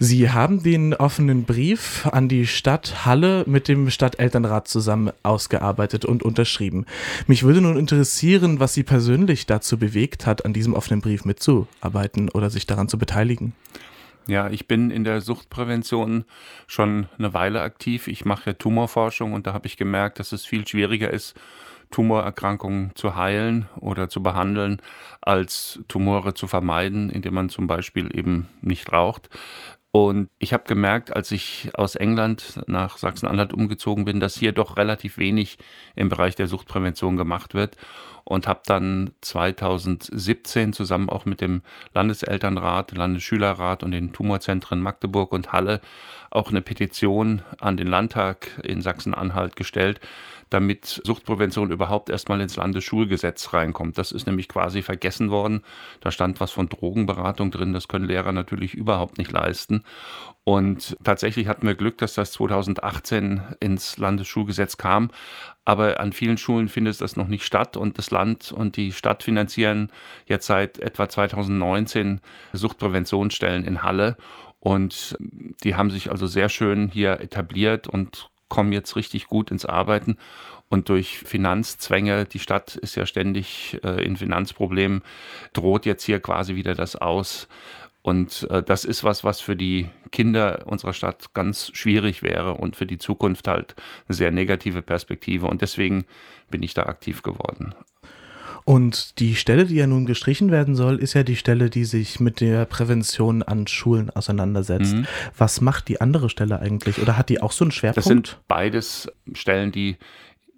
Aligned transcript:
Sie 0.00 0.30
haben 0.30 0.62
den 0.62 0.94
offenen 0.94 1.42
Brief 1.42 2.06
an 2.06 2.28
die 2.28 2.46
Stadt 2.46 3.04
Halle 3.04 3.42
mit 3.48 3.66
dem 3.66 3.90
Stadtelternrat 3.90 4.68
zusammen 4.68 5.10
ausgearbeitet 5.24 6.04
und 6.04 6.22
unterschrieben. 6.22 6.86
Mich 7.26 7.42
würde 7.42 7.60
nun 7.60 7.76
interessieren, 7.76 8.60
was 8.60 8.74
Sie 8.74 8.84
persönlich 8.84 9.46
dazu 9.46 9.76
bewegt 9.76 10.24
hat, 10.24 10.44
an 10.44 10.52
diesem 10.52 10.74
offenen 10.74 11.00
Brief 11.00 11.24
mitzuarbeiten 11.24 12.28
oder 12.28 12.48
sich 12.48 12.64
daran 12.64 12.88
zu 12.88 12.96
beteiligen. 12.96 13.54
Ja, 14.28 14.48
ich 14.48 14.68
bin 14.68 14.92
in 14.92 15.02
der 15.02 15.20
Suchtprävention 15.20 16.24
schon 16.68 17.08
eine 17.18 17.34
Weile 17.34 17.62
aktiv. 17.62 18.06
Ich 18.06 18.24
mache 18.24 18.56
Tumorforschung 18.56 19.32
und 19.32 19.48
da 19.48 19.52
habe 19.52 19.66
ich 19.66 19.76
gemerkt, 19.76 20.20
dass 20.20 20.30
es 20.30 20.46
viel 20.46 20.68
schwieriger 20.68 21.12
ist, 21.12 21.34
Tumorerkrankungen 21.90 22.92
zu 22.94 23.16
heilen 23.16 23.66
oder 23.80 24.08
zu 24.08 24.22
behandeln, 24.22 24.80
als 25.22 25.80
Tumore 25.88 26.34
zu 26.34 26.46
vermeiden, 26.46 27.10
indem 27.10 27.34
man 27.34 27.48
zum 27.48 27.66
Beispiel 27.66 28.16
eben 28.16 28.48
nicht 28.60 28.92
raucht. 28.92 29.28
Und 30.06 30.30
ich 30.38 30.52
habe 30.52 30.62
gemerkt, 30.62 31.16
als 31.16 31.32
ich 31.32 31.70
aus 31.74 31.96
England 31.96 32.60
nach 32.68 32.98
Sachsen-Anhalt 32.98 33.52
umgezogen 33.52 34.04
bin, 34.04 34.20
dass 34.20 34.36
hier 34.36 34.52
doch 34.52 34.76
relativ 34.76 35.18
wenig 35.18 35.58
im 35.96 36.08
Bereich 36.08 36.36
der 36.36 36.46
Suchtprävention 36.46 37.16
gemacht 37.16 37.52
wird. 37.52 37.76
Und 38.22 38.46
habe 38.46 38.60
dann 38.64 39.10
2017 39.22 40.72
zusammen 40.72 41.08
auch 41.08 41.24
mit 41.24 41.40
dem 41.40 41.62
Landeselternrat, 41.94 42.96
Landesschülerrat 42.96 43.82
und 43.82 43.90
den 43.90 44.12
Tumorzentren 44.12 44.80
Magdeburg 44.80 45.32
und 45.32 45.52
Halle 45.52 45.80
auch 46.30 46.50
eine 46.50 46.62
Petition 46.62 47.42
an 47.58 47.76
den 47.76 47.88
Landtag 47.88 48.60
in 48.62 48.82
Sachsen-Anhalt 48.82 49.56
gestellt, 49.56 49.98
damit 50.50 51.00
Suchtprävention 51.04 51.70
überhaupt 51.70 52.10
erstmal 52.10 52.40
ins 52.40 52.56
Landesschulgesetz 52.56 53.52
reinkommt. 53.52 53.98
Das 53.98 54.12
ist 54.12 54.26
nämlich 54.26 54.48
quasi 54.48 54.82
vergessen 54.82 55.30
worden. 55.30 55.62
Da 56.00 56.10
stand 56.10 56.40
was 56.40 56.50
von 56.50 56.68
Drogenberatung 56.68 57.50
drin, 57.50 57.72
das 57.72 57.88
können 57.88 58.06
Lehrer 58.06 58.32
natürlich 58.32 58.74
überhaupt 58.74 59.18
nicht 59.18 59.32
leisten. 59.32 59.84
Und 60.44 60.96
tatsächlich 61.04 61.46
hatten 61.46 61.66
wir 61.66 61.74
Glück, 61.74 61.98
dass 61.98 62.14
das 62.14 62.32
2018 62.32 63.42
ins 63.60 63.98
Landesschulgesetz 63.98 64.78
kam. 64.78 65.10
Aber 65.66 66.00
an 66.00 66.12
vielen 66.12 66.38
Schulen 66.38 66.68
findet 66.68 67.00
das 67.02 67.16
noch 67.16 67.28
nicht 67.28 67.44
statt 67.44 67.76
und 67.76 67.98
das 67.98 68.10
Land 68.10 68.52
und 68.52 68.76
die 68.76 68.92
Stadt 68.92 69.22
finanzieren 69.22 69.92
jetzt 70.24 70.46
seit 70.46 70.78
etwa 70.78 71.08
2019 71.08 72.22
Suchtpräventionsstellen 72.54 73.64
in 73.64 73.82
Halle. 73.82 74.16
Und 74.60 75.18
die 75.62 75.74
haben 75.74 75.90
sich 75.90 76.10
also 76.10 76.26
sehr 76.26 76.48
schön 76.48 76.88
hier 76.88 77.20
etabliert 77.20 77.86
und 77.86 78.30
kommen 78.48 78.72
jetzt 78.72 78.96
richtig 78.96 79.26
gut 79.26 79.50
ins 79.50 79.66
Arbeiten. 79.66 80.16
Und 80.68 80.90
durch 80.90 81.18
Finanzzwänge, 81.18 82.26
die 82.26 82.38
Stadt 82.38 82.76
ist 82.76 82.94
ja 82.94 83.06
ständig 83.06 83.78
äh, 83.82 84.04
in 84.04 84.16
Finanzproblemen, 84.16 85.02
droht 85.54 85.86
jetzt 85.86 86.04
hier 86.04 86.20
quasi 86.20 86.56
wieder 86.56 86.74
das 86.74 86.96
aus. 86.96 87.48
Und 88.02 88.46
äh, 88.50 88.62
das 88.62 88.84
ist 88.84 89.02
was, 89.04 89.24
was 89.24 89.40
für 89.40 89.56
die 89.56 89.88
Kinder 90.12 90.66
unserer 90.66 90.92
Stadt 90.92 91.34
ganz 91.34 91.70
schwierig 91.74 92.22
wäre 92.22 92.54
und 92.54 92.76
für 92.76 92.86
die 92.86 92.98
Zukunft 92.98 93.48
halt 93.48 93.74
eine 94.08 94.14
sehr 94.14 94.30
negative 94.30 94.82
Perspektive. 94.82 95.46
Und 95.46 95.62
deswegen 95.62 96.04
bin 96.50 96.62
ich 96.62 96.74
da 96.74 96.84
aktiv 96.84 97.22
geworden. 97.22 97.74
Und 98.68 99.18
die 99.18 99.34
Stelle, 99.34 99.64
die 99.64 99.76
ja 99.76 99.86
nun 99.86 100.04
gestrichen 100.04 100.50
werden 100.50 100.74
soll, 100.74 100.96
ist 100.98 101.14
ja 101.14 101.22
die 101.22 101.36
Stelle, 101.36 101.70
die 101.70 101.86
sich 101.86 102.20
mit 102.20 102.42
der 102.42 102.66
Prävention 102.66 103.42
an 103.42 103.66
Schulen 103.66 104.10
auseinandersetzt. 104.10 104.94
Mhm. 104.94 105.06
Was 105.38 105.62
macht 105.62 105.88
die 105.88 106.02
andere 106.02 106.28
Stelle 106.28 106.60
eigentlich? 106.60 107.00
Oder 107.00 107.16
hat 107.16 107.30
die 107.30 107.40
auch 107.40 107.52
so 107.52 107.64
einen 107.64 107.70
Schwerpunkt? 107.70 107.96
Das 107.96 108.04
sind 108.04 108.38
beides 108.46 109.10
Stellen, 109.32 109.72
die 109.72 109.96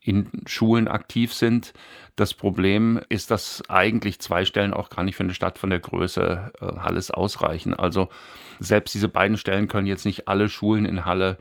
in 0.00 0.26
Schulen 0.46 0.88
aktiv 0.88 1.32
sind. 1.32 1.72
Das 2.16 2.34
Problem 2.34 3.00
ist, 3.10 3.30
dass 3.30 3.62
eigentlich 3.68 4.18
zwei 4.18 4.44
Stellen 4.44 4.74
auch 4.74 4.90
gar 4.90 5.04
nicht 5.04 5.14
für 5.14 5.22
eine 5.22 5.34
Stadt 5.34 5.56
von 5.56 5.70
der 5.70 5.78
Größe 5.78 6.50
äh, 6.60 6.66
Halles 6.80 7.12
ausreichen. 7.12 7.74
Also 7.74 8.08
selbst 8.58 8.92
diese 8.92 9.08
beiden 9.08 9.36
Stellen 9.36 9.68
können 9.68 9.86
jetzt 9.86 10.04
nicht 10.04 10.26
alle 10.26 10.48
Schulen 10.48 10.84
in 10.84 11.04
Halle 11.04 11.38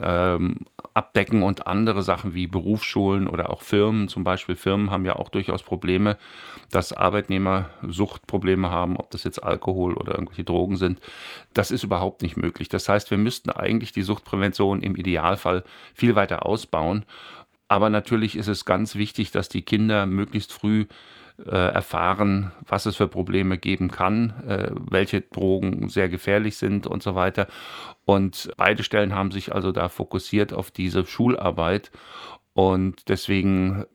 ähm, 0.00 0.60
abdecken 0.94 1.42
und 1.42 1.66
andere 1.66 2.02
Sachen 2.02 2.34
wie 2.34 2.46
Berufsschulen 2.46 3.28
oder 3.28 3.50
auch 3.50 3.62
Firmen. 3.62 4.08
Zum 4.08 4.24
Beispiel 4.24 4.56
Firmen 4.56 4.90
haben 4.90 5.04
ja 5.04 5.16
auch 5.16 5.28
durchaus 5.28 5.62
Probleme, 5.62 6.16
dass 6.70 6.92
Arbeitnehmer 6.92 7.70
Suchtprobleme 7.86 8.70
haben, 8.70 8.96
ob 8.96 9.10
das 9.10 9.24
jetzt 9.24 9.42
Alkohol 9.42 9.94
oder 9.94 10.12
irgendwelche 10.14 10.44
Drogen 10.44 10.76
sind. 10.76 11.00
Das 11.54 11.70
ist 11.70 11.84
überhaupt 11.84 12.22
nicht 12.22 12.36
möglich. 12.36 12.68
Das 12.68 12.88
heißt, 12.88 13.10
wir 13.10 13.18
müssten 13.18 13.50
eigentlich 13.50 13.92
die 13.92 14.02
Suchtprävention 14.02 14.82
im 14.82 14.96
Idealfall 14.96 15.64
viel 15.94 16.14
weiter 16.14 16.46
ausbauen. 16.46 17.04
Aber 17.68 17.88
natürlich 17.88 18.36
ist 18.36 18.48
es 18.48 18.66
ganz 18.66 18.96
wichtig, 18.96 19.30
dass 19.30 19.48
die 19.48 19.62
Kinder 19.62 20.04
möglichst 20.04 20.52
früh 20.52 20.86
erfahren, 21.44 22.52
was 22.66 22.86
es 22.86 22.96
für 22.96 23.08
Probleme 23.08 23.58
geben 23.58 23.90
kann, 23.90 24.34
äh, 24.46 24.70
welche 24.90 25.22
Drogen 25.22 25.88
sehr 25.88 26.08
gefährlich 26.08 26.56
sind 26.56 26.86
und 26.86 27.02
so 27.02 27.14
weiter. 27.14 27.48
Und 28.04 28.52
beide 28.56 28.82
Stellen 28.82 29.14
haben 29.14 29.30
sich 29.30 29.54
also 29.54 29.72
da 29.72 29.88
fokussiert 29.88 30.52
auf 30.52 30.70
diese 30.70 31.06
Schularbeit. 31.06 31.90
Und 32.54 33.08
deswegen 33.08 33.86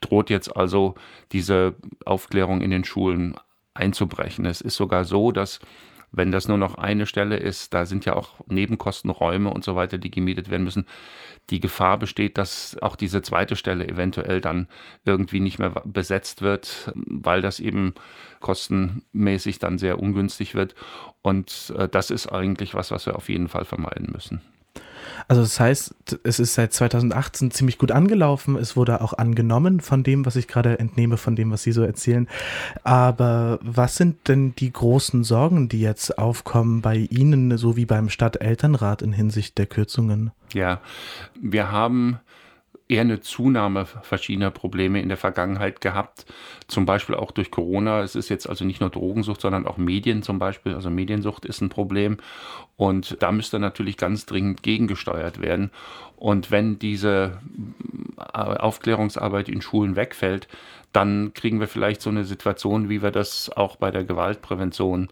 droht 0.00 0.30
jetzt 0.30 0.56
also 0.56 0.94
diese 1.32 1.74
Aufklärung 2.04 2.60
in 2.60 2.70
den 2.70 2.84
Schulen 2.84 3.34
einzubrechen. 3.74 4.46
Es 4.46 4.60
ist 4.60 4.76
sogar 4.76 5.04
so, 5.04 5.32
dass 5.32 5.58
wenn 6.16 6.30
das 6.30 6.48
nur 6.48 6.58
noch 6.58 6.76
eine 6.76 7.06
Stelle 7.06 7.36
ist, 7.36 7.74
da 7.74 7.86
sind 7.86 8.04
ja 8.04 8.14
auch 8.14 8.40
Nebenkostenräume 8.46 9.50
und 9.50 9.64
so 9.64 9.74
weiter, 9.74 9.98
die 9.98 10.10
gemietet 10.10 10.50
werden 10.50 10.64
müssen. 10.64 10.86
Die 11.50 11.60
Gefahr 11.60 11.98
besteht, 11.98 12.38
dass 12.38 12.76
auch 12.80 12.96
diese 12.96 13.20
zweite 13.20 13.56
Stelle 13.56 13.86
eventuell 13.86 14.40
dann 14.40 14.68
irgendwie 15.04 15.40
nicht 15.40 15.58
mehr 15.58 15.70
besetzt 15.84 16.40
wird, 16.42 16.92
weil 16.94 17.42
das 17.42 17.60
eben 17.60 17.94
kostenmäßig 18.40 19.58
dann 19.58 19.78
sehr 19.78 19.98
ungünstig 19.98 20.54
wird. 20.54 20.74
Und 21.22 21.74
äh, 21.76 21.88
das 21.88 22.10
ist 22.10 22.28
eigentlich 22.28 22.74
was, 22.74 22.90
was 22.90 23.06
wir 23.06 23.16
auf 23.16 23.28
jeden 23.28 23.48
Fall 23.48 23.64
vermeiden 23.64 24.10
müssen. 24.12 24.40
Also 25.28 25.42
das 25.42 25.58
heißt, 25.58 25.94
es 26.22 26.38
ist 26.38 26.54
seit 26.54 26.72
2018 26.72 27.50
ziemlich 27.50 27.78
gut 27.78 27.92
angelaufen. 27.92 28.56
Es 28.56 28.76
wurde 28.76 29.00
auch 29.00 29.12
angenommen 29.14 29.80
von 29.80 30.02
dem, 30.02 30.26
was 30.26 30.36
ich 30.36 30.48
gerade 30.48 30.78
entnehme, 30.78 31.16
von 31.16 31.36
dem, 31.36 31.50
was 31.50 31.62
Sie 31.62 31.72
so 31.72 31.82
erzählen. 31.82 32.28
Aber 32.82 33.58
was 33.62 33.96
sind 33.96 34.28
denn 34.28 34.54
die 34.56 34.72
großen 34.72 35.24
Sorgen, 35.24 35.68
die 35.68 35.80
jetzt 35.80 36.18
aufkommen 36.18 36.82
bei 36.82 36.96
Ihnen, 36.96 37.56
so 37.56 37.76
wie 37.76 37.86
beim 37.86 38.08
Stadtelternrat 38.08 39.02
in 39.02 39.12
Hinsicht 39.12 39.58
der 39.58 39.66
Kürzungen? 39.66 40.30
Ja, 40.52 40.80
wir 41.40 41.72
haben 41.72 42.20
eher 42.88 43.00
eine 43.00 43.20
Zunahme 43.20 43.86
verschiedener 43.86 44.50
Probleme 44.50 45.00
in 45.00 45.08
der 45.08 45.16
Vergangenheit 45.16 45.80
gehabt, 45.80 46.26
zum 46.68 46.84
Beispiel 46.84 47.14
auch 47.14 47.30
durch 47.30 47.50
Corona. 47.50 48.02
Es 48.02 48.14
ist 48.14 48.28
jetzt 48.28 48.48
also 48.48 48.64
nicht 48.64 48.80
nur 48.80 48.90
Drogensucht, 48.90 49.40
sondern 49.40 49.66
auch 49.66 49.78
Medien 49.78 50.22
zum 50.22 50.38
Beispiel. 50.38 50.74
Also 50.74 50.90
Mediensucht 50.90 51.46
ist 51.46 51.62
ein 51.62 51.70
Problem 51.70 52.18
und 52.76 53.16
da 53.22 53.32
müsste 53.32 53.58
natürlich 53.58 53.96
ganz 53.96 54.26
dringend 54.26 54.62
gegengesteuert 54.62 55.40
werden. 55.40 55.70
Und 56.16 56.50
wenn 56.50 56.78
diese 56.78 57.38
äh, 58.18 58.38
Aufklärungsarbeit 58.38 59.48
in 59.48 59.62
Schulen 59.62 59.96
wegfällt, 59.96 60.48
dann 60.92 61.32
kriegen 61.34 61.60
wir 61.60 61.68
vielleicht 61.68 62.02
so 62.02 62.10
eine 62.10 62.24
Situation, 62.24 62.88
wie 62.88 63.02
wir 63.02 63.10
das 63.10 63.50
auch 63.50 63.76
bei 63.76 63.90
der 63.90 64.04
Gewaltprävention 64.04 65.08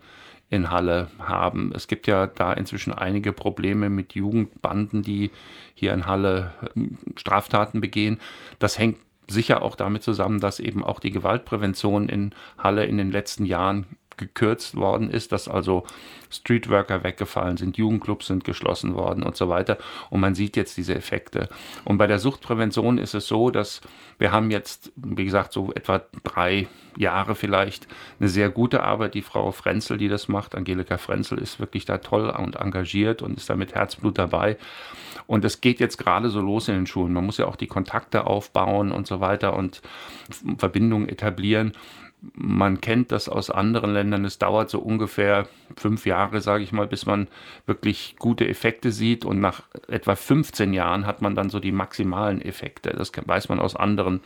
in 0.53 0.71
Halle 0.71 1.09
haben. 1.19 1.73
Es 1.75 1.89
gibt 1.89 2.07
ja 2.07 2.27
da 2.27 2.53
inzwischen 2.53 2.93
einige 2.93 3.33
Probleme 3.33 3.89
mit 3.89 4.13
Jugendbanden, 4.13 5.03
die 5.03 5.31
hier 5.75 5.95
in 5.95 6.07
Halle 6.07 6.53
ähm, 6.77 6.99
Straftaten 7.17 7.81
begehen. 7.81 8.21
Das 8.59 8.79
hängt 8.79 8.99
sicher 9.29 9.63
auch 9.63 9.77
damit 9.77 10.03
zusammen, 10.03 10.41
dass 10.41 10.61
eben 10.61 10.85
auch 10.85 11.01
die 11.01 11.11
Gewaltprävention 11.11 12.11
in 12.11 12.35
Halle 12.59 12.85
in 12.85 12.99
den 12.99 13.11
letzten 13.11 13.47
Jahren 13.47 13.87
gekürzt 14.17 14.77
worden 14.77 15.11
ist, 15.11 15.33
dass 15.33 15.49
also 15.49 15.85
Streetworker 16.31 17.05
weggefallen 17.05 17.57
sind, 17.57 17.77
Jugendclubs 17.77 18.27
sind 18.27 18.45
geschlossen 18.45 18.95
worden 18.95 19.23
und 19.23 19.37
so 19.37 19.49
weiter. 19.49 19.79
Und 20.11 20.21
man 20.21 20.35
sieht 20.35 20.57
jetzt 20.57 20.77
diese 20.77 20.95
Effekte. 20.95 21.49
Und 21.85 21.99
bei 21.99 22.07
der 22.07 22.19
Suchtprävention 22.19 22.99
ist 22.99 23.15
es 23.15 23.27
so, 23.27 23.51
dass 23.51 23.81
wir 24.19 24.33
haben 24.33 24.51
jetzt, 24.51 24.93
wie 24.97 25.25
gesagt, 25.25 25.53
so 25.53 25.73
etwa 25.73 26.03
drei 26.23 26.69
Jahre 26.97 27.35
vielleicht 27.35 27.87
eine 28.21 28.29
sehr 28.29 28.51
gute 28.51 28.83
Arbeit. 28.83 29.15
Die 29.15 29.23
Frau 29.23 29.51
Frenzel, 29.51 29.99
die 29.99 30.09
das 30.09 30.29
macht, 30.29 30.55
Angelika 30.55 30.99
Frenzel, 30.99 31.39
ist 31.39 31.59
wirklich 31.59 31.85
da 31.85 31.99
toll 31.99 32.31
und 32.31 32.57
engagiert 32.57 33.23
und 33.23 33.37
ist 33.37 33.51
da 33.51 33.57
mit 33.57 33.75
Herzblut 33.75 34.19
dabei. 34.19 34.57
Und 35.27 35.45
es 35.45 35.61
geht 35.61 35.81
jetzt 35.81 35.99
gerade 35.99 36.31
so 36.31 36.41
los 36.41 36.69
in 36.69 36.75
den 36.75 36.87
Schulen. 36.87 37.13
Man 37.13 37.27
muss 37.27 37.39
ja 37.39 37.47
auch 37.47 37.57
die 37.57 37.67
Kontakte 37.67 38.27
aufbauen 38.27 38.93
und 38.93 39.07
so 39.07 39.21
weiter 39.21 39.57
und 39.57 39.83
Verbindungen 40.59 41.09
etablieren 41.09 41.73
man 42.35 42.81
kennt 42.81 43.11
das 43.11 43.29
aus 43.29 43.51
anderen 43.51 43.93
Ländern. 43.93 44.25
Es 44.25 44.39
dauert 44.39 44.71
so 44.71 44.79
ungefähr 44.79 45.49
fünf 45.77 46.07
Jahre, 46.07 46.41
sage 46.41 46.63
ich 46.63 46.73
mal, 46.73 46.87
bis 46.87 47.05
man 47.05 47.29
wirklich 47.67 48.17
gute 48.19 48.49
Effekte 48.49 48.93
sieht. 48.93 49.25
Und 49.25 49.41
nach 49.41 49.63
etwa 49.89 50.15
15 50.15 50.73
Jahren 50.73 51.05
hat 51.07 51.21
man 51.21 51.35
dann 51.35 51.51
so 51.51 51.59
die 51.59 51.73
maximalen 51.73 52.41
Effekte. 52.41 52.91
Das 52.91 53.11
weiß 53.15 53.49
man 53.49 53.59
aus 53.59 53.75
anderen 53.75 54.21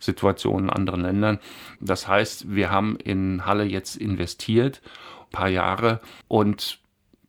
Situationen, 0.00 0.70
anderen 0.70 1.02
Ländern. 1.02 1.38
Das 1.80 2.08
heißt, 2.08 2.54
wir 2.54 2.70
haben 2.70 2.96
in 2.96 3.46
Halle 3.46 3.64
jetzt 3.64 3.96
investiert, 3.96 4.82
ein 5.26 5.30
paar 5.30 5.48
Jahre. 5.48 6.00
Und 6.26 6.80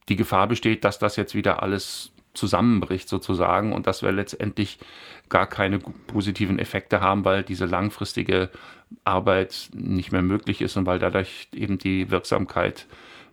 die 0.09 0.15
Gefahr 0.15 0.47
besteht, 0.47 0.83
dass 0.83 0.97
das 0.97 1.15
jetzt 1.15 1.35
wieder 1.35 1.61
alles 1.61 2.11
zusammenbricht 2.37 3.09
sozusagen 3.09 3.73
und 3.73 3.87
dass 3.87 4.01
wir 4.01 4.11
letztendlich 4.11 4.79
gar 5.29 5.47
keine 5.47 5.79
positiven 5.79 6.59
Effekte 6.59 7.01
haben, 7.01 7.25
weil 7.25 7.43
diese 7.43 7.65
langfristige 7.65 8.49
Arbeit 9.03 9.69
nicht 9.73 10.11
mehr 10.11 10.21
möglich 10.21 10.61
ist 10.61 10.77
und 10.77 10.85
weil 10.85 10.99
dadurch 10.99 11.49
eben 11.53 11.77
die 11.77 12.09
Wirksamkeit 12.09 12.85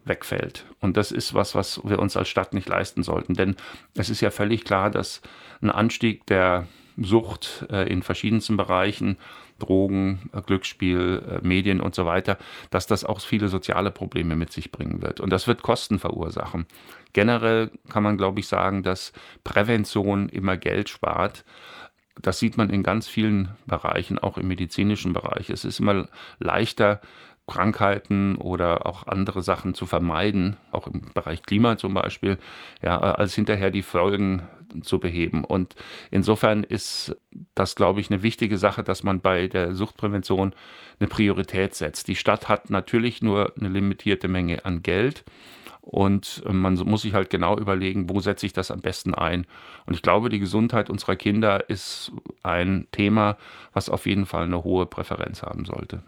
wegfällt. 0.05 0.67
Und 0.81 0.97
das 0.97 1.13
ist 1.13 1.35
was, 1.35 1.55
was 1.55 1.81
wir 1.85 1.99
uns 1.99 2.17
als 2.17 2.29
Stadt 2.29 2.53
nicht 2.53 2.69
leisten 2.69 3.03
sollten. 3.03 3.35
Denn 3.35 3.57
es 3.95 4.11
ist 4.11 4.21
ja 4.21 4.31
völlig 4.31 4.65
klar, 4.65 4.91
dass 4.91 5.23
ein 5.63 5.71
Anstieg 5.71 6.27
der 6.27 6.67
Sucht 6.97 7.67
äh, 7.71 7.91
in 7.91 8.03
verschiedensten 8.03 8.57
Bereichen, 8.57 9.17
Drogen, 9.59 10.31
äh, 10.33 10.41
Glücksspiel, 10.43 11.23
äh, 11.43 11.47
Medien 11.47 11.81
und 11.81 11.95
so 11.95 12.07
weiter, 12.07 12.39
dass 12.71 12.87
das 12.87 13.05
auch 13.05 13.21
viele 13.21 13.49
soziale 13.49 13.91
Probleme 13.91 14.37
mit 14.37 14.53
sich 14.53 14.73
bringen 14.73 15.03
wird. 15.03 15.21
Und 15.21 15.31
das 15.31 15.47
wird 15.47 15.63
Kosten 15.63 15.99
verursachen. 15.99 16.67
Generell 17.13 17.71
kann 17.89 18.03
man, 18.03 18.17
glaube 18.17 18.41
ich, 18.41 18.49
sagen, 18.49 18.83
dass 18.83 19.13
Prävention 19.45 20.29
immer 20.29 20.57
Geld 20.57 20.89
spart. 20.89 21.45
Das 22.21 22.39
sieht 22.39 22.57
man 22.57 22.71
in 22.71 22.83
ganz 22.83 23.09
vielen 23.09 23.51
Bereichen, 23.67 24.19
auch 24.19 24.39
im 24.39 24.49
medizinischen 24.49 25.13
Bereich. 25.13 25.51
Es 25.51 25.65
ist 25.65 25.81
immer 25.81 26.09
leichter, 26.39 27.01
Krankheiten 27.47 28.37
oder 28.37 28.87
auch 28.87 29.07
andere 29.07 29.43
Sachen 29.43 29.75
zu 29.75 29.85
vermeiden, 29.87 30.57
auch 30.73 30.87
im 30.87 31.03
Bereich 31.13 31.43
Klima 31.43 31.77
zum 31.77 31.93
Beispiel, 31.93 32.39
ja, 32.83 32.99
als 32.99 33.35
hinterher 33.35 33.71
die 33.71 33.83
Folgen 33.83 34.43
zu 34.83 34.99
beheben. 34.99 35.45
Und 35.45 35.75
insofern 36.11 36.65
ist 36.65 37.17
das, 37.55 37.77
glaube 37.77 38.01
ich, 38.01 38.11
eine 38.11 38.23
wichtige 38.23 38.57
Sache, 38.57 38.83
dass 38.83 39.03
man 39.03 39.21
bei 39.21 39.47
der 39.47 39.75
Suchtprävention 39.75 40.55
eine 40.99 41.09
Priorität 41.09 41.75
setzt. 41.75 42.09
Die 42.09 42.17
Stadt 42.17 42.49
hat 42.49 42.71
natürlich 42.71 43.21
nur 43.21 43.53
eine 43.59 43.69
limitierte 43.69 44.29
Menge 44.29 44.65
an 44.65 44.83
Geld. 44.83 45.25
Und 45.83 46.43
man 46.51 46.75
muss 46.77 47.03
sich 47.03 47.13
halt 47.13 47.29
genau 47.29 47.59
überlegen, 47.59 48.09
wo 48.09 48.19
setze 48.21 48.47
ich 48.47 48.55
das 48.55 48.71
am 48.71 48.81
besten 48.81 49.13
ein. 49.13 49.47
Und 49.85 49.93
ich 49.93 50.01
glaube, 50.01 50.31
die 50.31 50.39
Gesundheit 50.39 50.89
unserer 50.89 51.15
Kinder 51.15 51.69
ist 51.69 52.11
ein 52.43 52.87
Thema, 52.91 53.37
was 53.75 53.91
auf 53.91 54.07
jeden 54.07 54.25
Fall 54.25 54.45
eine 54.45 54.65
hohe 54.65 54.87
Präferenz 54.87 55.43
haben 55.43 55.67
sollte 55.67 56.03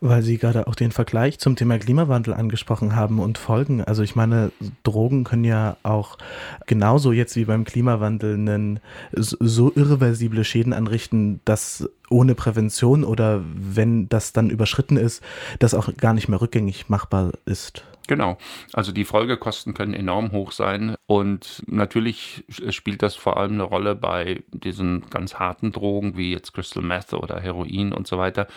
weil 0.00 0.22
Sie 0.22 0.38
gerade 0.38 0.66
auch 0.66 0.74
den 0.74 0.92
Vergleich 0.92 1.38
zum 1.38 1.56
Thema 1.56 1.78
Klimawandel 1.78 2.34
angesprochen 2.34 2.94
haben 2.94 3.18
und 3.18 3.38
Folgen. 3.38 3.82
Also 3.82 4.02
ich 4.02 4.16
meine, 4.16 4.52
Drogen 4.82 5.24
können 5.24 5.44
ja 5.44 5.76
auch 5.82 6.18
genauso 6.66 7.12
jetzt 7.12 7.36
wie 7.36 7.44
beim 7.44 7.64
Klimawandel 7.64 8.34
einen, 8.34 8.80
so 9.12 9.72
irreversible 9.74 10.44
Schäden 10.44 10.72
anrichten, 10.72 11.40
dass 11.44 11.88
ohne 12.10 12.34
Prävention 12.34 13.04
oder 13.04 13.42
wenn 13.54 14.08
das 14.08 14.32
dann 14.32 14.50
überschritten 14.50 14.96
ist, 14.96 15.22
das 15.58 15.74
auch 15.74 15.94
gar 15.96 16.14
nicht 16.14 16.28
mehr 16.28 16.40
rückgängig 16.40 16.88
machbar 16.88 17.32
ist. 17.44 17.84
Genau. 18.08 18.38
Also 18.72 18.90
die 18.90 19.04
Folgekosten 19.04 19.74
können 19.74 19.92
enorm 19.92 20.32
hoch 20.32 20.52
sein 20.52 20.96
und 21.06 21.62
natürlich 21.66 22.42
spielt 22.70 23.02
das 23.02 23.14
vor 23.14 23.36
allem 23.36 23.52
eine 23.52 23.64
Rolle 23.64 23.94
bei 23.94 24.42
diesen 24.50 25.08
ganz 25.10 25.34
harten 25.34 25.72
Drogen 25.72 26.16
wie 26.16 26.32
jetzt 26.32 26.54
Crystal 26.54 26.82
Meth 26.82 27.12
oder 27.12 27.38
Heroin 27.38 27.92
und 27.92 28.06
so 28.06 28.16
weiter. 28.16 28.48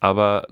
Aber 0.00 0.46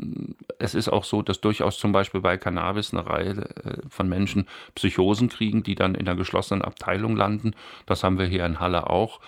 es 0.59 0.75
ist 0.75 0.91
auch 0.91 1.05
so, 1.05 1.23
dass 1.23 1.41
durchaus 1.41 1.79
zum 1.79 1.93
Beispiel 1.93 2.21
bei 2.21 2.37
Cannabis 2.37 2.93
eine 2.93 3.07
Reihe 3.07 3.31
äh, 3.31 3.79
von 3.89 4.11
Menschen 4.11 4.47
Psychosen 4.75 5.31
kriegen, 5.31 5.63
die 5.63 5.75
dann 5.75 5.95
in 5.95 6.07
einer 6.07 6.17
geschlossenen 6.17 6.63
Abteilung 6.63 7.17
landen. 7.17 7.53
Das 7.87 8.05
haben 8.05 8.19
wir 8.19 8.27
hier 8.27 8.45
in 8.45 8.61
Halle 8.61 8.91
auch. 8.91 9.21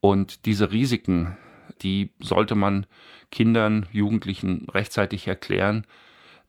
Und 0.00 0.46
diese 0.46 0.72
Risiken, 0.72 1.36
die 1.82 2.12
sollte 2.18 2.54
man 2.54 2.86
Kindern, 3.30 3.86
Jugendlichen 3.92 4.66
rechtzeitig 4.72 5.28
erklären, 5.28 5.86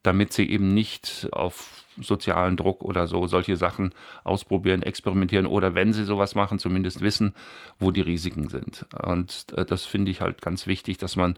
damit 0.05 0.33
sie 0.33 0.49
eben 0.49 0.73
nicht 0.73 1.27
auf 1.31 1.85
sozialen 2.01 2.57
Druck 2.57 2.83
oder 2.83 3.07
so 3.07 3.27
solche 3.27 3.55
Sachen 3.55 3.93
ausprobieren, 4.23 4.83
experimentieren 4.83 5.45
oder 5.45 5.75
wenn 5.75 5.93
sie 5.93 6.03
sowas 6.03 6.35
machen, 6.35 6.59
zumindest 6.59 7.01
wissen, 7.01 7.33
wo 7.79 7.91
die 7.91 8.01
Risiken 8.01 8.49
sind. 8.49 8.85
Und 9.01 9.45
äh, 9.55 9.65
das 9.65 9.85
finde 9.85 10.11
ich 10.11 10.21
halt 10.21 10.41
ganz 10.41 10.67
wichtig, 10.67 10.97
dass 10.97 11.15
man 11.15 11.37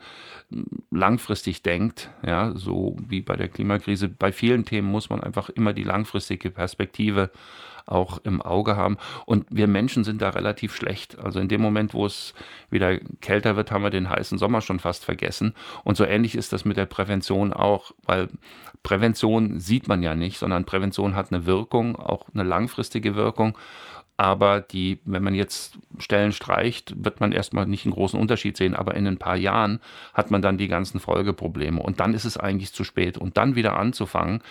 langfristig 0.90 1.62
denkt, 1.62 2.10
ja, 2.25 2.54
so 2.56 2.98
wie 3.08 3.22
bei 3.22 3.36
der 3.36 3.50
Klimakrise. 3.50 4.08
Bei 4.10 4.31
vielen 4.31 4.66
Themen 4.66 4.90
muss 4.90 5.10
man 5.10 5.22
einfach 5.22 5.50
immer 5.50 5.74
die 5.74 5.84
langfristige 5.84 6.50
Perspektive 6.50 7.30
auch 7.88 8.19
im 8.24 8.42
Auge 8.42 8.75
haben. 8.75 8.98
Und 9.25 9.45
wir 9.50 9.68
Menschen 9.68 10.04
sind 10.04 10.22
da 10.22 10.30
relativ 10.30 10.75
schlecht. 10.75 11.18
Also 11.19 11.39
in 11.39 11.48
dem 11.48 11.62
Moment, 11.62 11.94
wo 11.94 12.06
es 12.06 12.34
wieder 12.69 12.98
kälter 13.22 13.56
wird, 13.56 13.72
haben 13.72 13.84
wir 13.84 13.89
den 13.89 14.10
heißen 14.10 14.38
Sommer 14.38 14.62
schon 14.62 14.80
fast 14.80 15.06
vergessen. 15.06 15.54
Und 15.84 15.98
so 15.98 16.06
ähnlich 16.06 16.36
ist 16.36 16.54
das 16.54 16.66
mit 16.66 16.78
der 16.78 16.86
Prävention 16.86 17.54
auch, 17.54 17.92
weil 18.06 18.30
Prävention 18.84 19.60
sieht 19.60 19.88
man 19.88 20.04
ja 20.04 20.16
nicht, 20.16 20.38
sondern 20.38 20.66
Prävention 20.66 21.16
hat 21.16 21.31
eine 21.31 21.45
Wirkung, 21.45 21.95
auch 21.95 22.28
eine 22.34 22.44
langfristige 22.44 23.16
Wirkung. 23.16 23.57
Aber 24.18 24.62
die, 24.62 25.00
wenn 25.06 25.24
man 25.24 25.36
jetzt 25.36 25.78
Stellen 26.00 26.31
streicht, 26.31 27.06
wird 27.06 27.19
man 27.19 27.31
erstmal 27.31 27.68
nicht 27.68 27.86
einen 27.86 27.94
großen 27.94 28.19
Unterschied 28.19 28.58
sehen. 28.58 28.75
Aber 28.75 28.96
in 28.96 29.06
ein 29.06 29.18
paar 29.18 29.36
Jahren 29.36 29.80
hat 30.14 30.31
man 30.31 30.42
dann 30.42 30.58
die 30.58 30.68
ganzen 30.68 31.00
Folgeprobleme. 31.00 31.80
Und 31.80 32.00
dann 32.00 32.16
ist 32.16 32.25
es 32.25 32.36
eigentlich 32.36 32.74
zu 32.74 32.84
spät. 32.84 33.19
Und 33.19 33.38
dann 33.38 33.56
wieder 33.56 33.78
anzufangen, 33.78 34.42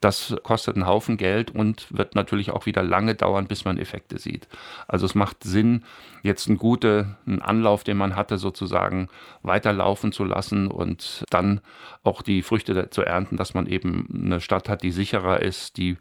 das 0.00 0.36
kostet 0.44 0.76
einen 0.76 0.86
Haufen 0.86 1.16
Geld 1.16 1.50
und 1.52 1.92
wird 1.92 2.14
natürlich 2.14 2.52
auch 2.52 2.66
wieder 2.66 2.84
lange 2.84 3.16
dauern, 3.16 3.48
bis 3.48 3.64
man 3.64 3.78
Effekte 3.78 4.18
sieht. 4.18 4.46
Also 4.86 5.06
es 5.06 5.16
macht 5.16 5.42
Sinn, 5.42 5.82
jetzt 6.22 6.46
einen 6.46 6.56
guten 6.56 7.16
Anlauf, 7.40 7.82
den 7.82 7.96
man 7.96 8.14
hatte, 8.14 8.38
sozusagen 8.38 9.08
weiterlaufen 9.42 10.12
zu 10.12 10.22
lassen 10.22 10.68
und 10.68 11.24
dann 11.30 11.60
auch 12.04 12.22
die 12.22 12.42
Früchte 12.42 12.90
zu 12.90 13.02
ernten, 13.02 13.36
dass 13.36 13.54
man 13.54 13.66
eben 13.66 14.22
eine 14.26 14.40
Stadt 14.40 14.68
hat, 14.68 14.84
die 14.84 14.92
sicherer 14.92 15.42
ist, 15.42 15.76
die 15.76 15.96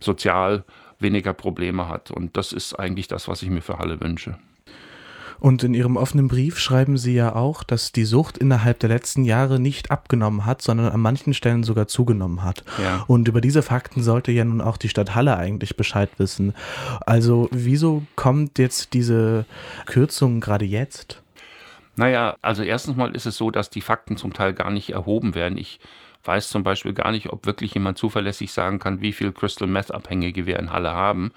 sozial 0.00 0.64
weniger 1.02 1.34
Probleme 1.34 1.88
hat. 1.88 2.10
Und 2.10 2.36
das 2.36 2.52
ist 2.52 2.74
eigentlich 2.74 3.08
das, 3.08 3.28
was 3.28 3.42
ich 3.42 3.50
mir 3.50 3.62
für 3.62 3.78
Halle 3.78 4.00
wünsche. 4.00 4.38
Und 5.42 5.64
in 5.64 5.74
Ihrem 5.74 5.96
offenen 5.96 6.28
Brief 6.28 6.60
schreiben 6.60 6.96
Sie 6.96 7.14
ja 7.14 7.34
auch, 7.34 7.64
dass 7.64 7.90
die 7.90 8.04
Sucht 8.04 8.38
innerhalb 8.38 8.78
der 8.78 8.90
letzten 8.90 9.24
Jahre 9.24 9.58
nicht 9.58 9.90
abgenommen 9.90 10.46
hat, 10.46 10.62
sondern 10.62 10.92
an 10.92 11.00
manchen 11.00 11.34
Stellen 11.34 11.64
sogar 11.64 11.88
zugenommen 11.88 12.44
hat. 12.44 12.62
Ja. 12.80 13.02
Und 13.08 13.26
über 13.26 13.40
diese 13.40 13.62
Fakten 13.62 14.04
sollte 14.04 14.30
ja 14.30 14.44
nun 14.44 14.60
auch 14.60 14.76
die 14.76 14.88
Stadt 14.88 15.16
Halle 15.16 15.36
eigentlich 15.36 15.76
Bescheid 15.76 16.10
wissen. 16.18 16.54
Also 17.06 17.48
wieso 17.50 18.04
kommt 18.14 18.60
jetzt 18.60 18.94
diese 18.94 19.44
Kürzung 19.86 20.38
gerade 20.40 20.64
jetzt? 20.64 21.22
Naja, 21.96 22.36
also 22.40 22.62
erstens 22.62 22.94
mal 22.94 23.12
ist 23.12 23.26
es 23.26 23.36
so, 23.36 23.50
dass 23.50 23.68
die 23.68 23.80
Fakten 23.80 24.16
zum 24.16 24.32
Teil 24.32 24.54
gar 24.54 24.70
nicht 24.70 24.90
erhoben 24.90 25.34
werden. 25.34 25.58
Ich 25.58 25.80
weiß 26.24 26.48
zum 26.50 26.62
Beispiel 26.62 26.92
gar 26.92 27.10
nicht, 27.10 27.30
ob 27.30 27.46
wirklich 27.46 27.74
jemand 27.74 27.98
zuverlässig 27.98 28.52
sagen 28.52 28.78
kann, 28.78 29.00
wie 29.00 29.12
viel 29.12 29.32
Crystal 29.32 29.68
Meth 29.68 29.92
Abhängige 29.92 30.46
wir 30.46 30.58
in 30.58 30.72
Halle 30.72 30.92
haben, 30.92 31.32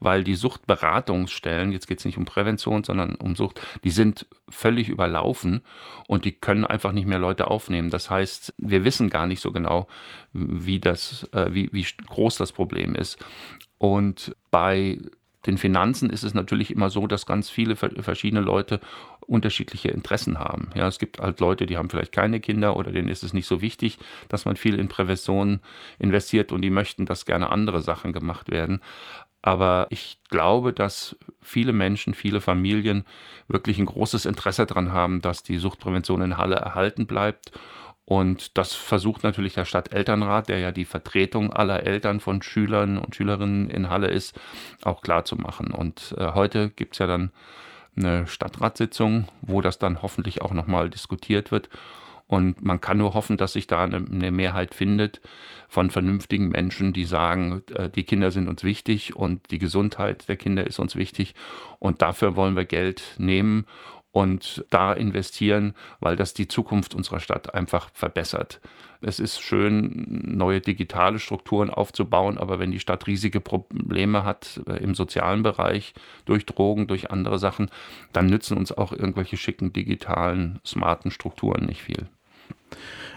weil 0.00 0.24
die 0.24 0.34
Suchtberatungsstellen, 0.34 1.72
jetzt 1.72 1.88
geht 1.88 1.98
es 1.98 2.04
nicht 2.04 2.18
um 2.18 2.24
Prävention, 2.24 2.84
sondern 2.84 3.16
um 3.16 3.34
Sucht, 3.34 3.60
die 3.84 3.90
sind 3.90 4.26
völlig 4.48 4.88
überlaufen 4.88 5.62
und 6.06 6.24
die 6.24 6.32
können 6.32 6.64
einfach 6.64 6.92
nicht 6.92 7.06
mehr 7.06 7.18
Leute 7.18 7.48
aufnehmen. 7.48 7.90
Das 7.90 8.10
heißt, 8.10 8.54
wir 8.58 8.84
wissen 8.84 9.10
gar 9.10 9.26
nicht 9.26 9.40
so 9.40 9.52
genau, 9.52 9.88
wie 10.32 10.78
das, 10.78 11.28
äh, 11.32 11.52
wie, 11.52 11.70
wie 11.72 11.86
groß 12.06 12.36
das 12.36 12.52
Problem 12.52 12.94
ist. 12.94 13.18
Und 13.78 14.36
bei 14.50 14.98
den 15.46 15.58
Finanzen 15.58 16.10
ist 16.10 16.24
es 16.24 16.34
natürlich 16.34 16.70
immer 16.70 16.90
so, 16.90 17.06
dass 17.06 17.26
ganz 17.26 17.48
viele 17.48 17.76
verschiedene 17.76 18.40
Leute 18.40 18.80
unterschiedliche 19.20 19.88
Interessen 19.88 20.38
haben. 20.38 20.70
Ja, 20.74 20.88
es 20.88 20.98
gibt 20.98 21.20
halt 21.20 21.38
Leute, 21.40 21.66
die 21.66 21.76
haben 21.76 21.90
vielleicht 21.90 22.12
keine 22.12 22.40
Kinder 22.40 22.76
oder 22.76 22.90
denen 22.90 23.08
ist 23.08 23.22
es 23.22 23.32
nicht 23.32 23.46
so 23.46 23.60
wichtig, 23.60 23.98
dass 24.28 24.44
man 24.44 24.56
viel 24.56 24.78
in 24.78 24.88
Prävention 24.88 25.60
investiert 25.98 26.50
und 26.50 26.62
die 26.62 26.70
möchten, 26.70 27.06
dass 27.06 27.24
gerne 27.24 27.50
andere 27.50 27.80
Sachen 27.80 28.12
gemacht 28.12 28.50
werden. 28.50 28.80
Aber 29.40 29.86
ich 29.90 30.18
glaube, 30.28 30.72
dass 30.72 31.16
viele 31.40 31.72
Menschen, 31.72 32.14
viele 32.14 32.40
Familien 32.40 33.04
wirklich 33.46 33.78
ein 33.78 33.86
großes 33.86 34.26
Interesse 34.26 34.66
daran 34.66 34.92
haben, 34.92 35.20
dass 35.20 35.44
die 35.44 35.58
Suchtprävention 35.58 36.22
in 36.22 36.36
Halle 36.36 36.56
erhalten 36.56 37.06
bleibt 37.06 37.52
und 38.08 38.56
das 38.56 38.72
versucht 38.72 39.22
natürlich 39.22 39.52
der 39.52 39.66
Stadtelternrat, 39.66 40.48
der 40.48 40.60
ja 40.60 40.72
die 40.72 40.86
Vertretung 40.86 41.52
aller 41.52 41.82
Eltern 41.82 42.20
von 42.20 42.40
Schülern 42.40 42.96
und 42.96 43.14
Schülerinnen 43.14 43.68
in 43.68 43.90
Halle 43.90 44.06
ist, 44.06 44.34
auch 44.82 45.02
klar 45.02 45.26
zu 45.26 45.36
machen. 45.36 45.72
Und 45.72 46.14
äh, 46.16 46.32
heute 46.32 46.70
gibt 46.70 46.94
es 46.94 47.00
ja 47.00 47.06
dann 47.06 47.32
eine 47.94 48.26
Stadtratssitzung, 48.26 49.28
wo 49.42 49.60
das 49.60 49.78
dann 49.78 50.00
hoffentlich 50.00 50.40
auch 50.40 50.54
nochmal 50.54 50.88
diskutiert 50.88 51.50
wird. 51.50 51.68
Und 52.26 52.64
man 52.64 52.80
kann 52.80 52.96
nur 52.96 53.12
hoffen, 53.12 53.36
dass 53.36 53.52
sich 53.52 53.66
da 53.66 53.84
eine, 53.84 53.98
eine, 53.98 54.30
Mehrheit 54.30 54.74
findet 54.74 55.20
von 55.68 55.90
vernünftigen 55.90 56.48
Menschen, 56.48 56.94
die 56.94 57.04
sagen, 57.04 57.62
äh, 57.74 57.90
die 57.90 58.04
Kinder 58.04 58.30
sind 58.30 58.48
uns 58.48 58.64
wichtig 58.64 59.16
und 59.16 59.50
die 59.50 59.58
Gesundheit 59.58 60.30
der 60.30 60.36
Kinder 60.36 60.66
ist 60.66 60.78
uns 60.78 60.96
wichtig. 60.96 61.34
Und 61.78 62.00
dafür 62.00 62.36
wollen 62.36 62.56
wir 62.56 62.64
Geld 62.64 63.02
nehmen 63.18 63.66
und 64.12 64.64
da 64.70 64.92
investieren, 64.92 65.74
weil 66.00 66.16
das 66.16 66.34
die 66.34 66.48
Zukunft 66.48 66.94
unserer 66.94 67.20
Stadt 67.20 67.54
einfach 67.54 67.90
verbessert. 67.92 68.60
Es 69.00 69.20
ist 69.20 69.40
schön, 69.40 70.06
neue 70.08 70.60
digitale 70.60 71.20
Strukturen 71.20 71.70
aufzubauen, 71.70 72.36
aber 72.36 72.58
wenn 72.58 72.72
die 72.72 72.80
Stadt 72.80 73.06
riesige 73.06 73.40
Probleme 73.40 74.24
hat 74.24 74.60
äh, 74.66 74.82
im 74.82 74.94
sozialen 74.94 75.42
Bereich, 75.42 75.94
durch 76.24 76.46
Drogen, 76.46 76.88
durch 76.88 77.10
andere 77.10 77.38
Sachen, 77.38 77.70
dann 78.12 78.26
nützen 78.26 78.56
uns 78.56 78.72
auch 78.72 78.92
irgendwelche 78.92 79.36
schicken 79.36 79.72
digitalen, 79.72 80.58
smarten 80.66 81.12
Strukturen 81.12 81.66
nicht 81.66 81.82
viel. 81.82 82.08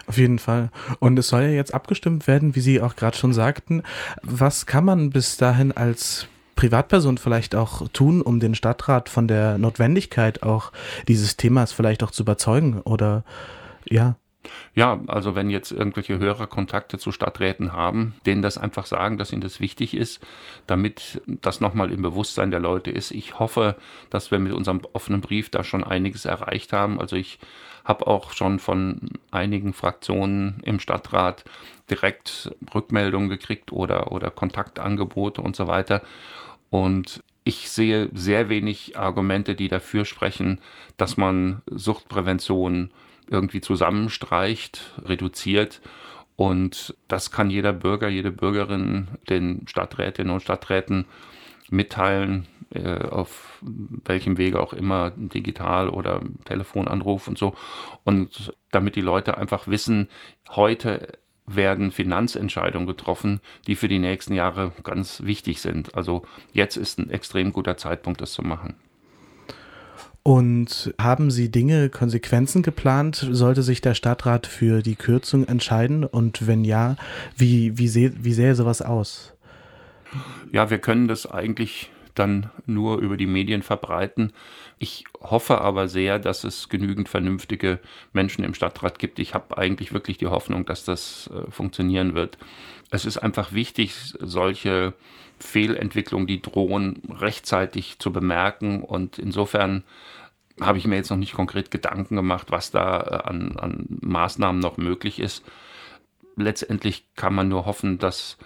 Auf 0.06 0.18
jeden 0.18 0.38
Fall. 0.38 0.70
Und 0.98 1.18
es 1.18 1.28
soll 1.28 1.42
ja 1.42 1.48
jetzt 1.48 1.74
abgestimmt 1.74 2.26
werden, 2.26 2.54
wie 2.54 2.60
Sie 2.60 2.80
auch 2.80 2.96
gerade 2.96 3.16
schon 3.16 3.32
sagten. 3.32 3.82
Was 4.22 4.66
kann 4.66 4.84
man 4.84 5.10
bis 5.10 5.36
dahin 5.36 5.72
als 5.72 6.28
Privatperson 6.62 7.18
vielleicht 7.18 7.56
auch 7.56 7.88
tun, 7.88 8.22
um 8.22 8.38
den 8.38 8.54
Stadtrat 8.54 9.08
von 9.08 9.26
der 9.26 9.58
Notwendigkeit 9.58 10.44
auch 10.44 10.70
dieses 11.08 11.36
Themas 11.36 11.72
vielleicht 11.72 12.04
auch 12.04 12.12
zu 12.12 12.22
überzeugen 12.22 12.80
oder 12.82 13.24
ja? 13.90 14.14
Ja, 14.72 15.00
also 15.08 15.34
wenn 15.34 15.50
jetzt 15.50 15.72
irgendwelche 15.72 16.20
Hörer 16.20 16.46
Kontakte 16.46 16.98
zu 16.98 17.10
Stadträten 17.10 17.72
haben, 17.72 18.14
denen 18.26 18.42
das 18.42 18.58
einfach 18.58 18.86
sagen, 18.86 19.18
dass 19.18 19.32
ihnen 19.32 19.40
das 19.40 19.58
wichtig 19.58 19.96
ist, 19.96 20.24
damit 20.68 21.20
das 21.26 21.60
nochmal 21.60 21.90
im 21.90 22.00
Bewusstsein 22.00 22.52
der 22.52 22.60
Leute 22.60 22.92
ist. 22.92 23.10
Ich 23.10 23.40
hoffe, 23.40 23.74
dass 24.10 24.30
wir 24.30 24.38
mit 24.38 24.52
unserem 24.52 24.82
offenen 24.92 25.20
Brief 25.20 25.50
da 25.50 25.64
schon 25.64 25.82
einiges 25.82 26.26
erreicht 26.26 26.72
haben. 26.72 27.00
Also 27.00 27.16
ich 27.16 27.40
habe 27.84 28.06
auch 28.06 28.30
schon 28.30 28.60
von 28.60 29.10
einigen 29.32 29.72
Fraktionen 29.72 30.60
im 30.62 30.78
Stadtrat 30.78 31.44
direkt 31.90 32.54
Rückmeldungen 32.72 33.28
gekriegt 33.28 33.72
oder, 33.72 34.12
oder 34.12 34.30
Kontaktangebote 34.30 35.40
und 35.42 35.56
so 35.56 35.66
weiter. 35.66 36.02
Und 36.72 37.22
ich 37.44 37.68
sehe 37.68 38.08
sehr 38.14 38.48
wenig 38.48 38.96
Argumente, 38.98 39.54
die 39.54 39.68
dafür 39.68 40.06
sprechen, 40.06 40.58
dass 40.96 41.18
man 41.18 41.60
Suchtprävention 41.66 42.92
irgendwie 43.28 43.60
zusammenstreicht, 43.60 44.94
reduziert. 45.04 45.82
Und 46.34 46.96
das 47.08 47.30
kann 47.30 47.50
jeder 47.50 47.74
Bürger, 47.74 48.08
jede 48.08 48.32
Bürgerin 48.32 49.08
den 49.28 49.68
Stadträtinnen 49.68 50.32
und 50.32 50.40
Stadträten 50.40 51.04
mitteilen, 51.68 52.46
äh, 52.70 53.04
auf 53.04 53.62
welchem 54.06 54.38
Wege 54.38 54.58
auch 54.58 54.72
immer, 54.72 55.10
digital 55.10 55.90
oder 55.90 56.22
Telefonanruf 56.46 57.28
und 57.28 57.36
so. 57.36 57.54
Und 58.04 58.54
damit 58.70 58.96
die 58.96 59.02
Leute 59.02 59.36
einfach 59.36 59.68
wissen, 59.68 60.08
heute 60.48 61.18
werden 61.54 61.90
Finanzentscheidungen 61.90 62.86
getroffen, 62.86 63.40
die 63.66 63.76
für 63.76 63.88
die 63.88 63.98
nächsten 63.98 64.34
Jahre 64.34 64.72
ganz 64.82 65.22
wichtig 65.22 65.60
sind. 65.60 65.94
Also 65.94 66.22
jetzt 66.52 66.76
ist 66.76 66.98
ein 66.98 67.10
extrem 67.10 67.52
guter 67.52 67.76
Zeitpunkt, 67.76 68.20
das 68.20 68.32
zu 68.32 68.42
machen. 68.42 68.74
Und 70.24 70.94
haben 71.00 71.32
Sie 71.32 71.50
Dinge, 71.50 71.88
Konsequenzen 71.88 72.62
geplant? 72.62 73.26
Sollte 73.30 73.62
sich 73.62 73.80
der 73.80 73.94
Stadtrat 73.94 74.46
für 74.46 74.82
die 74.82 74.94
Kürzung 74.94 75.48
entscheiden? 75.48 76.04
Und 76.04 76.46
wenn 76.46 76.64
ja, 76.64 76.96
wie, 77.36 77.76
wie, 77.76 77.88
seh, 77.88 78.12
wie 78.20 78.32
sähe 78.32 78.54
sowas 78.54 78.82
aus? 78.82 79.34
Ja, 80.52 80.70
wir 80.70 80.78
können 80.78 81.08
das 81.08 81.26
eigentlich 81.26 81.90
dann 82.14 82.50
nur 82.66 82.98
über 82.98 83.16
die 83.16 83.26
Medien 83.26 83.62
verbreiten. 83.62 84.32
Ich 84.78 85.04
hoffe 85.20 85.60
aber 85.60 85.88
sehr, 85.88 86.18
dass 86.18 86.44
es 86.44 86.68
genügend 86.68 87.08
vernünftige 87.08 87.78
Menschen 88.12 88.44
im 88.44 88.54
Stadtrat 88.54 88.98
gibt. 88.98 89.18
Ich 89.18 89.34
habe 89.34 89.56
eigentlich 89.58 89.92
wirklich 89.92 90.18
die 90.18 90.26
Hoffnung, 90.26 90.66
dass 90.66 90.84
das 90.84 91.30
äh, 91.32 91.50
funktionieren 91.50 92.14
wird. 92.14 92.38
Es 92.90 93.04
ist 93.04 93.18
einfach 93.18 93.52
wichtig, 93.52 93.94
solche 94.18 94.94
Fehlentwicklungen, 95.38 96.26
die 96.26 96.42
drohen, 96.42 97.02
rechtzeitig 97.08 97.98
zu 97.98 98.12
bemerken. 98.12 98.82
Und 98.82 99.18
insofern 99.18 99.84
habe 100.60 100.78
ich 100.78 100.86
mir 100.86 100.96
jetzt 100.96 101.10
noch 101.10 101.16
nicht 101.16 101.34
konkret 101.34 101.70
Gedanken 101.70 102.16
gemacht, 102.16 102.50
was 102.50 102.70
da 102.70 103.00
äh, 103.00 103.28
an, 103.28 103.56
an 103.58 103.86
Maßnahmen 104.00 104.60
noch 104.60 104.76
möglich 104.76 105.18
ist. 105.18 105.44
Letztendlich 106.36 107.04
kann 107.14 107.34
man 107.34 107.48
nur 107.48 107.66
hoffen, 107.66 107.98
dass 107.98 108.38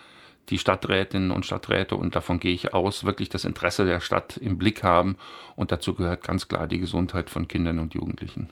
die 0.48 0.58
Stadträtinnen 0.58 1.30
und 1.30 1.46
Stadträte, 1.46 1.96
und 1.96 2.14
davon 2.14 2.40
gehe 2.40 2.54
ich 2.54 2.72
aus, 2.74 3.04
wirklich 3.04 3.28
das 3.28 3.44
Interesse 3.44 3.84
der 3.84 4.00
Stadt 4.00 4.36
im 4.36 4.58
Blick 4.58 4.82
haben. 4.82 5.16
Und 5.56 5.72
dazu 5.72 5.94
gehört 5.94 6.22
ganz 6.22 6.48
klar 6.48 6.66
die 6.66 6.78
Gesundheit 6.78 7.30
von 7.30 7.48
Kindern 7.48 7.78
und 7.78 7.94
Jugendlichen. 7.94 8.48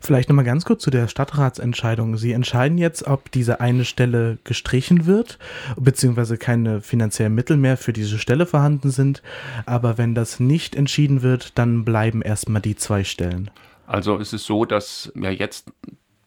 Vielleicht 0.00 0.28
nochmal 0.28 0.44
ganz 0.44 0.64
kurz 0.64 0.82
zu 0.82 0.90
der 0.90 1.08
Stadtratsentscheidung. 1.08 2.16
Sie 2.16 2.32
entscheiden 2.32 2.78
jetzt, 2.78 3.06
ob 3.06 3.30
diese 3.30 3.60
eine 3.60 3.84
Stelle 3.84 4.38
gestrichen 4.44 5.06
wird, 5.06 5.38
beziehungsweise 5.76 6.36
keine 6.36 6.80
finanziellen 6.80 7.34
Mittel 7.34 7.56
mehr 7.56 7.76
für 7.76 7.92
diese 7.92 8.18
Stelle 8.18 8.46
vorhanden 8.46 8.90
sind. 8.90 9.22
Aber 9.66 9.98
wenn 9.98 10.14
das 10.14 10.40
nicht 10.40 10.74
entschieden 10.74 11.22
wird, 11.22 11.58
dann 11.58 11.84
bleiben 11.84 12.22
erstmal 12.22 12.62
die 12.62 12.76
zwei 12.76 13.04
Stellen. 13.04 13.50
Also 13.86 14.18
es 14.18 14.32
ist 14.32 14.44
so, 14.44 14.64
dass 14.64 15.12
ja 15.14 15.30
jetzt 15.30 15.72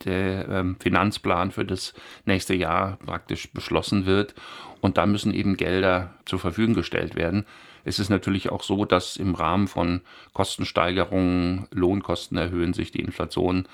der 0.06 0.48
ähm, 0.48 0.78
Finanzplan 0.80 1.52
für 1.52 1.66
das 1.66 1.94
nächste 2.26 2.56
Jahr 2.56 2.98
praktisch 3.06 3.52
beschlossen 3.52 4.06
wird. 4.06 4.36
Und 4.82 4.98
da 4.98 5.06
müssen 5.06 5.34
eben 5.34 5.58
Gelder 5.58 6.14
zur 6.26 6.40
Verfügung 6.40 6.76
gestellt 6.76 7.16
werden. 7.16 7.46
Es 7.84 8.00
ist 8.00 8.10
natürlich 8.10 8.52
auch 8.52 8.64
so, 8.64 8.86
dass 8.86 9.16
im 9.18 9.36
Rahmen 9.36 9.68
von 9.68 10.02
Kostensteigerungen, 10.34 11.68
Lohnkosten 11.72 12.38
erhöhen 12.38 12.74
sich, 12.74 12.92
die 12.92 13.02
Inflation, 13.02 13.68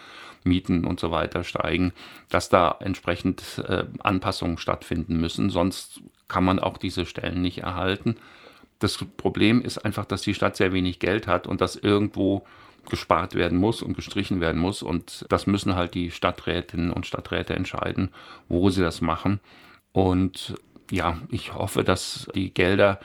Mieten 0.44 0.86
und 0.86 1.00
so 1.00 1.12
weiter 1.12 1.44
steigen, 1.44 1.94
dass 2.30 2.50
da 2.50 2.76
entsprechend 2.80 3.64
äh, 3.68 3.86
Anpassungen 4.00 4.58
stattfinden 4.58 5.18
müssen. 5.20 5.50
Sonst 5.50 6.02
kann 6.28 6.44
man 6.44 6.60
auch 6.60 6.78
diese 6.78 7.06
Stellen 7.06 7.42
nicht 7.42 7.60
erhalten. 7.60 8.16
Das 8.80 8.98
Problem 8.98 9.62
ist 9.62 9.78
einfach, 9.78 10.06
dass 10.06 10.24
die 10.24 10.34
Stadt 10.34 10.58
sehr 10.58 10.74
wenig 10.74 11.00
Geld 11.00 11.28
hat 11.28 11.46
und 11.46 11.62
dass 11.62 11.76
irgendwo 11.76 12.44
gespart 12.90 13.36
werden 13.36 13.58
muss 13.58 13.82
und 13.82 13.96
gestrichen 13.96 14.42
werden 14.42 14.60
muss. 14.62 14.82
Und 14.82 15.26
das 15.30 15.48
müssen 15.48 15.76
halt 15.76 15.94
die 15.94 16.12
Stadträtinnen 16.12 16.92
und 16.92 17.06
Stadträte 17.06 17.54
entscheiden, 17.56 18.10
wo 18.48 18.70
sie 18.70 18.82
das 18.82 19.02
machen. 19.02 19.40
Und 19.92 20.56
ja, 20.92 21.18
ich 21.30 21.54
hoffe, 21.54 21.84
dass 21.84 22.28
die 22.36 22.54
Gelder 22.54 23.00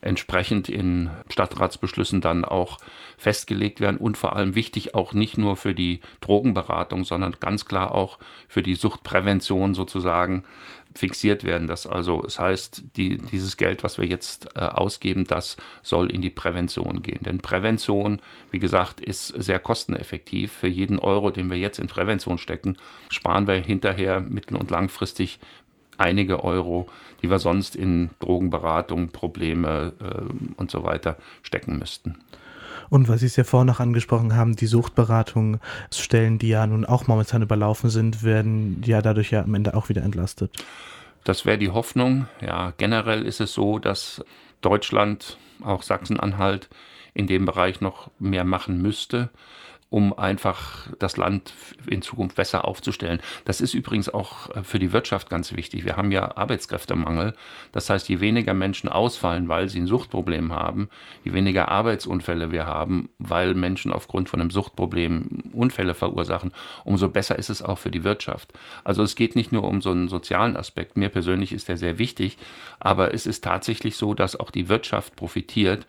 entsprechend 0.00 0.68
in 0.68 1.10
Stadtratsbeschlüssen 1.28 2.20
dann 2.20 2.44
auch 2.44 2.78
festgelegt 3.18 3.80
werden 3.80 3.96
und 3.96 4.16
vor 4.16 4.36
allem 4.36 4.54
wichtig 4.54 4.94
auch 4.94 5.12
nicht 5.12 5.36
nur 5.36 5.56
für 5.56 5.74
die 5.74 6.00
Drogenberatung, 6.20 7.04
sondern 7.04 7.36
ganz 7.40 7.64
klar 7.64 7.92
auch 7.92 8.18
für 8.48 8.62
die 8.62 8.74
Suchtprävention 8.74 9.74
sozusagen 9.74 10.44
fixiert 10.94 11.44
werden. 11.44 11.66
Das 11.66 11.86
also, 11.86 12.22
es 12.24 12.38
heißt, 12.38 12.96
die, 12.96 13.18
dieses 13.18 13.56
Geld, 13.56 13.82
was 13.82 13.98
wir 13.98 14.06
jetzt 14.06 14.48
äh, 14.54 14.60
ausgeben, 14.60 15.24
das 15.24 15.56
soll 15.82 16.10
in 16.10 16.22
die 16.22 16.30
Prävention 16.30 17.02
gehen. 17.02 17.20
Denn 17.22 17.38
Prävention, 17.38 18.20
wie 18.50 18.60
gesagt, 18.60 19.00
ist 19.00 19.28
sehr 19.28 19.58
kosteneffektiv. 19.58 20.52
Für 20.52 20.68
jeden 20.68 20.98
Euro, 20.98 21.30
den 21.30 21.50
wir 21.50 21.58
jetzt 21.58 21.78
in 21.78 21.88
Prävention 21.88 22.38
stecken, 22.38 22.76
sparen 23.10 23.46
wir 23.46 23.56
hinterher 23.56 24.20
mittel- 24.20 24.56
und 24.56 24.70
langfristig 24.70 25.40
einige 25.98 26.44
Euro, 26.44 26.88
die 27.22 27.30
wir 27.30 27.38
sonst 27.38 27.76
in 27.76 28.10
Drogenberatung, 28.20 29.08
Probleme 29.08 29.92
äh, 30.00 30.54
und 30.56 30.70
so 30.70 30.84
weiter 30.84 31.16
stecken 31.42 31.78
müssten. 31.78 32.16
Und 32.90 33.08
was 33.08 33.20
Sie 33.20 33.26
es 33.26 33.36
ja 33.36 33.44
vorhin 33.44 33.66
noch 33.66 33.80
angesprochen 33.80 34.34
haben, 34.36 34.56
die 34.56 34.66
Suchtberatungsstellen, 34.66 36.38
die 36.38 36.48
ja 36.48 36.66
nun 36.66 36.84
auch 36.84 37.06
momentan 37.06 37.42
überlaufen 37.42 37.90
sind, 37.90 38.22
werden 38.22 38.82
ja 38.84 39.02
dadurch 39.02 39.30
ja 39.30 39.42
am 39.42 39.54
Ende 39.54 39.74
auch 39.74 39.88
wieder 39.88 40.02
entlastet. 40.02 40.50
Das 41.24 41.46
wäre 41.46 41.58
die 41.58 41.70
Hoffnung. 41.70 42.26
Ja, 42.40 42.72
generell 42.76 43.24
ist 43.26 43.40
es 43.40 43.54
so, 43.54 43.78
dass 43.78 44.24
Deutschland, 44.60 45.38
auch 45.62 45.82
Sachsen-Anhalt, 45.82 46.68
in 47.14 47.26
dem 47.26 47.46
Bereich 47.46 47.80
noch 47.80 48.10
mehr 48.18 48.44
machen 48.44 48.82
müsste 48.82 49.30
um 49.94 50.12
einfach 50.12 50.88
das 50.98 51.16
Land 51.16 51.54
in 51.86 52.02
Zukunft 52.02 52.34
besser 52.34 52.64
aufzustellen. 52.64 53.20
Das 53.44 53.60
ist 53.60 53.74
übrigens 53.74 54.08
auch 54.12 54.50
äh, 54.50 54.64
für 54.64 54.80
die 54.80 54.92
Wirtschaft 54.92 55.30
ganz 55.30 55.52
wichtig. 55.52 55.84
Wir 55.84 55.96
haben 55.96 56.10
ja 56.10 56.36
Arbeitskräftemangel. 56.36 57.34
Das 57.70 57.88
heißt, 57.90 58.08
je 58.08 58.18
weniger 58.18 58.54
Menschen 58.54 58.88
ausfallen, 58.88 59.48
weil 59.48 59.68
sie 59.68 59.78
ein 59.78 59.86
Suchtproblem 59.86 60.52
haben, 60.52 60.88
je 61.22 61.32
weniger 61.32 61.68
Arbeitsunfälle 61.68 62.50
wir 62.50 62.66
haben, 62.66 63.08
weil 63.20 63.54
Menschen 63.54 63.92
aufgrund 63.92 64.28
von 64.28 64.40
einem 64.40 64.50
Suchtproblem 64.50 65.52
Unfälle 65.52 65.94
verursachen, 65.94 66.50
umso 66.82 67.08
besser 67.08 67.38
ist 67.38 67.48
es 67.48 67.62
auch 67.62 67.78
für 67.78 67.92
die 67.92 68.02
Wirtschaft. 68.02 68.52
Also 68.82 69.04
es 69.04 69.14
geht 69.14 69.36
nicht 69.36 69.52
nur 69.52 69.62
um 69.62 69.80
so 69.80 69.92
einen 69.92 70.08
sozialen 70.08 70.56
Aspekt. 70.56 70.96
Mir 70.96 71.08
persönlich 71.08 71.52
ist 71.52 71.68
der 71.68 71.76
sehr 71.76 72.00
wichtig, 72.00 72.36
aber 72.80 73.14
es 73.14 73.26
ist 73.26 73.44
tatsächlich 73.44 73.94
so, 73.94 74.12
dass 74.12 74.34
auch 74.34 74.50
die 74.50 74.68
Wirtschaft 74.68 75.14
profitiert 75.14 75.86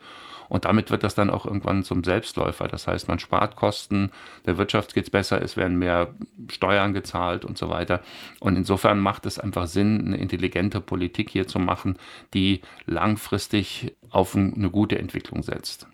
und 0.48 0.64
damit 0.64 0.90
wird 0.90 1.02
das 1.02 1.14
dann 1.14 1.30
auch 1.30 1.46
irgendwann 1.46 1.82
zum 1.82 2.04
Selbstläufer. 2.04 2.68
Das 2.68 2.86
heißt, 2.86 3.08
man 3.08 3.18
spart 3.18 3.56
Kosten, 3.56 4.10
der 4.44 4.58
Wirtschaft 4.58 4.94
geht 4.94 5.04
es 5.04 5.10
besser, 5.10 5.42
es 5.42 5.56
werden 5.56 5.78
mehr 5.78 6.14
Steuern 6.50 6.92
gezahlt 6.92 7.44
und 7.44 7.58
so 7.58 7.68
weiter. 7.68 8.00
Und 8.40 8.56
insofern 8.56 9.00
macht 9.00 9.26
es 9.26 9.38
einfach 9.38 9.66
Sinn, 9.66 10.06
eine 10.06 10.16
intelligente 10.16 10.80
Politik 10.80 11.30
hier 11.30 11.46
zu 11.46 11.58
machen, 11.58 11.98
die 12.34 12.60
langfristig 12.86 13.94
auf 14.10 14.36
eine 14.36 14.70
gute 14.70 14.98
Entwicklung 14.98 15.42
setzt. 15.42 15.86